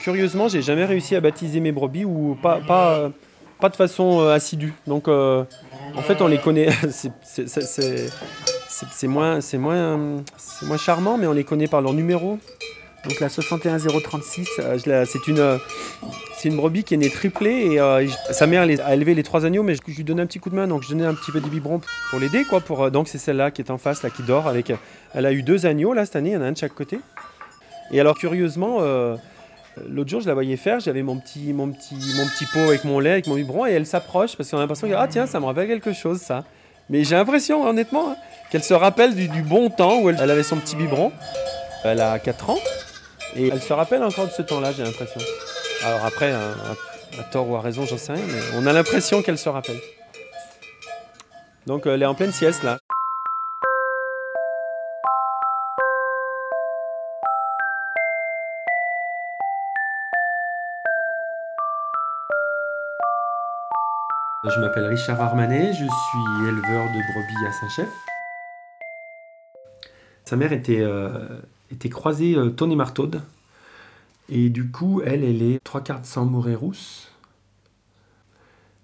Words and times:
curieusement, 0.00 0.48
j'ai 0.48 0.62
jamais 0.62 0.84
réussi 0.84 1.16
à 1.16 1.20
baptiser 1.20 1.60
mes 1.60 1.72
brebis 1.72 2.04
ou 2.04 2.36
pas, 2.42 2.60
pas, 2.60 3.10
pas 3.60 3.68
de 3.68 3.76
façon 3.76 4.20
euh, 4.20 4.34
assidue. 4.34 4.74
Donc, 4.86 5.08
euh, 5.08 5.44
en 5.96 6.02
fait, 6.02 6.20
on 6.20 6.26
les 6.26 6.38
connaît. 6.38 6.68
c'est- 6.90 7.12
moins, 9.06 9.38
moins, 9.54 10.22
moins 10.62 10.76
charmant, 10.76 11.16
mais 11.16 11.28
on 11.28 11.32
les 11.32 11.44
connaît 11.44 11.68
par 11.68 11.80
leur 11.80 11.92
numéro. 11.92 12.38
Donc 13.04 13.20
la 13.20 13.28
61036, 13.28 14.48
euh, 14.60 15.04
c'est 15.06 15.26
une, 15.26 15.58
une 16.44 16.56
brebis 16.56 16.84
qui 16.84 16.94
est 16.94 16.96
née 16.96 17.10
triplée 17.10 17.74
et 17.74 18.08
sa 18.32 18.46
mère 18.46 18.62
a 18.62 18.94
élevé 18.94 19.14
les 19.14 19.24
trois 19.24 19.44
agneaux, 19.44 19.64
mais 19.64 19.74
je, 19.74 19.80
lui 19.84 20.04
donnais 20.04 20.22
un 20.22 20.26
petit 20.26 20.38
coup 20.38 20.50
de 20.50 20.54
main, 20.54 20.68
donc 20.68 20.82
je 20.82 20.90
donnais 20.90 21.04
un 21.04 21.14
petit 21.14 21.32
peu 21.32 21.40
de 21.40 21.48
biberon 21.48 21.80
pour 22.10 22.20
l'aider, 22.20 22.44
donc 22.92 23.08
c'est 23.08 23.18
celle-là 23.18 23.50
qui 23.50 23.60
est 23.60 23.72
en 23.72 23.78
face, 23.78 24.04
là, 24.04 24.10
qui 24.10 24.22
dort. 24.22 24.46
Avec, 24.46 24.72
elle 25.14 25.26
a 25.26 25.32
eu 25.32 25.42
deux 25.42 25.66
agneaux 25.66 25.94
là 25.94 26.04
cette 26.04 26.16
année, 26.16 26.30
il 26.30 26.34
y 26.34 26.36
en 26.36 26.42
a 26.42 26.46
un 26.46 26.52
de 26.52 26.58
chaque 26.58 26.74
côté. 26.74 27.00
Et 27.90 28.00
alors 28.00 28.16
curieusement, 28.16 28.78
l'autre 29.88 30.10
jour 30.10 30.20
je 30.20 30.28
la 30.28 30.34
voyais 30.34 30.56
faire, 30.56 30.80
j'avais 30.80 31.02
mon 31.02 31.18
petit, 31.18 31.52
mon 31.52 31.70
petit, 31.70 31.94
mon 32.16 32.26
petit 32.26 32.46
pot 32.46 32.60
avec 32.60 32.84
mon 32.84 33.00
lait, 33.00 33.12
avec 33.12 33.26
mon 33.26 33.34
biberon, 33.34 33.66
et 33.66 33.72
elle 33.72 33.86
s'approche 33.86 34.36
parce 34.36 34.50
qu'on 34.50 34.58
a 34.58 34.60
l'impression 34.60 34.88
que 34.88 34.94
ah 34.94 35.08
tiens 35.08 35.26
ça 35.26 35.40
me 35.40 35.46
rappelle 35.46 35.68
quelque 35.68 35.92
chose 35.92 36.20
ça. 36.20 36.44
Mais 36.90 37.04
j'ai 37.04 37.14
l'impression 37.14 37.66
honnêtement 37.66 38.10
hein, 38.10 38.16
qu'elle 38.50 38.62
se 38.62 38.74
rappelle 38.74 39.14
du, 39.14 39.42
bon 39.42 39.70
temps 39.70 40.00
où 40.00 40.10
elle, 40.10 40.30
avait 40.30 40.42
son 40.42 40.56
petit 40.56 40.76
biberon. 40.76 41.12
Elle 41.84 42.00
a 42.00 42.18
4 42.18 42.50
ans 42.50 42.58
et 43.34 43.48
elle 43.48 43.62
se 43.62 43.72
rappelle 43.72 44.02
encore 44.02 44.26
de 44.26 44.32
ce 44.32 44.42
temps-là, 44.42 44.72
j'ai 44.72 44.82
l'impression. 44.82 45.20
Alors 45.84 46.04
après, 46.04 46.32
à, 46.32 46.38
à- 46.38 47.20
à 47.20 47.24
tort 47.24 47.48
ou 47.48 47.56
à 47.56 47.60
raison, 47.60 47.84
j'en 47.84 47.98
sais 47.98 48.12
rien, 48.12 48.24
mais 48.26 48.40
on 48.56 48.66
a 48.66 48.72
l'impression 48.72 49.22
qu'elle 49.22 49.38
se 49.38 49.48
rappelle. 49.48 49.78
Donc 51.66 51.86
elle 51.86 52.02
est 52.02 52.06
en 52.06 52.14
pleine 52.14 52.32
sieste 52.32 52.62
là. 52.62 52.78
Je 64.44 64.58
m'appelle 64.58 64.86
Richard 64.86 65.20
Armanet, 65.20 65.72
je 65.72 65.84
suis 65.84 66.48
éleveur 66.48 66.86
de 66.86 66.98
brebis 67.12 67.46
à 67.46 67.52
Saint-Chef. 67.52 67.88
Sa 70.24 70.34
mère 70.34 70.52
était, 70.52 70.80
euh, 70.80 71.38
était 71.70 71.88
croisée 71.88 72.34
euh, 72.34 72.50
Tony 72.50 72.74
Martaude. 72.74 73.22
Et 74.28 74.50
du 74.50 74.68
coup, 74.68 75.00
elle, 75.04 75.22
elle 75.22 75.42
est 75.42 75.62
trois 75.62 75.80
quarts 75.80 76.00
de 76.00 76.06
sang 76.06 76.24
morée 76.24 76.56
rousse. 76.56 77.12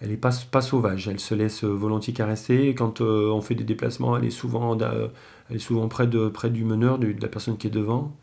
Elle 0.00 0.08
n'est 0.08 0.16
pas, 0.16 0.32
pas 0.50 0.62
sauvage, 0.62 1.06
elle 1.06 1.20
se 1.20 1.34
laisse 1.34 1.64
euh, 1.64 1.68
volontiers 1.68 2.14
caresser. 2.14 2.74
Quand 2.74 3.02
euh, 3.02 3.28
on 3.30 3.42
fait 3.42 3.54
des 3.54 3.64
déplacements, 3.64 4.16
elle 4.16 4.24
est 4.24 4.30
souvent, 4.30 4.74
elle 4.78 5.56
est 5.56 5.58
souvent 5.58 5.86
près, 5.86 6.06
de, 6.06 6.28
près 6.28 6.48
du 6.48 6.64
meneur, 6.64 6.98
de, 6.98 7.14
la 7.20 7.28
personne 7.28 7.58
qui 7.58 7.66
est 7.66 7.70
devant. 7.70 8.16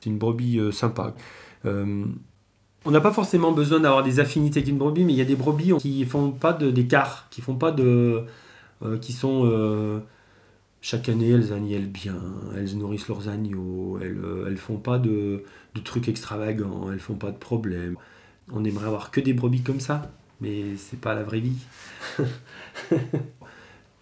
C'est 0.00 0.10
une 0.10 0.18
brebis 0.18 0.60
sympa. 0.70 1.14
On 2.86 2.90
n'a 2.90 3.00
pas 3.00 3.12
forcément 3.12 3.52
besoin 3.52 3.80
d'avoir 3.80 4.02
des 4.02 4.20
affinités 4.20 4.60
avec 4.60 4.68
une 4.70 4.78
brebis, 4.78 5.04
mais 5.04 5.14
il 5.14 5.18
y 5.18 5.22
a 5.22 5.26
des 5.26 5.36
brebis 5.36 5.72
qui 5.78 6.04
font 6.04 6.30
pas 6.32 6.52
d'écart, 6.52 7.28
qui 7.30 7.40
font 7.40 7.54
pas 7.54 7.72
de, 7.72 8.24
euh, 8.82 8.98
qui 8.98 9.12
sont 9.12 9.42
euh, 9.46 10.00
chaque 10.82 11.08
année 11.08 11.30
elles 11.30 11.52
agnellent 11.54 11.88
bien, 11.88 12.20
elles 12.56 12.76
nourrissent 12.76 13.08
leurs 13.08 13.28
agneaux, 13.28 13.98
elles, 14.02 14.18
euh, 14.22 14.56
font 14.56 14.76
pas 14.76 14.98
de, 14.98 15.44
trucs 15.82 16.08
extravagants, 16.08 16.92
elles 16.92 17.00
font 17.00 17.14
pas 17.14 17.30
de 17.30 17.38
problèmes. 17.38 17.96
On 18.52 18.64
aimerait 18.64 18.86
avoir 18.86 19.10
que 19.10 19.20
des 19.20 19.32
brebis 19.32 19.62
comme 19.62 19.80
ça, 19.80 20.12
mais 20.42 20.76
c'est 20.76 21.00
pas 21.00 21.14
la 21.14 21.22
vraie 21.22 21.40
vie. 21.40 21.56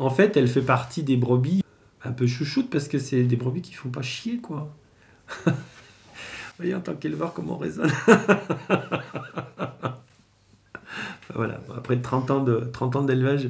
en 0.01 0.11
fait, 0.11 0.37
elle 0.37 0.49
fait 0.49 0.63
partie 0.63 1.05
des 1.05 1.17
brebis 1.17 1.63
un 2.05 2.13
peu 2.13 2.27
chouchoutes 2.27 2.71
parce 2.71 2.89
que 2.89 2.99
c'est 2.99 3.23
des 3.23 3.37
brebis 3.37 3.63
qui 3.63 3.75
font 3.75 3.91
pas 3.91 4.03
chier 4.03 4.39
quoi. 4.39 4.75
En 6.75 6.81
tant 6.81 6.95
qu'éleveur 6.95 7.35
comment 7.35 7.55
on 7.55 7.59
raisonne. 7.59 7.91
Voilà, 11.35 11.61
après 11.75 11.99
30 11.99 12.31
ans 12.31 12.45
de 12.45 12.61
30 12.73 12.97
ans 12.97 13.03
d'élevage, 13.05 13.49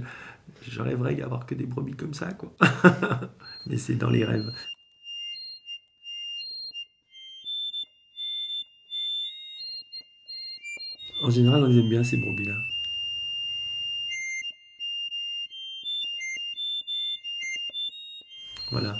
je 0.62 0.80
rêverais 0.80 1.16
d'avoir 1.16 1.46
que 1.46 1.54
des 1.56 1.66
brebis 1.66 1.94
comme 1.94 2.14
ça 2.14 2.32
quoi. 2.32 2.52
Mais 3.66 3.76
c'est 3.76 3.96
dans 3.96 4.10
les 4.10 4.24
rêves. 4.24 4.52
En 11.22 11.30
général, 11.30 11.62
on 11.64 11.70
aime 11.70 11.88
bien 11.88 12.04
ces 12.04 12.16
brebis-là. 12.16 12.54
Voilà. 18.70 18.98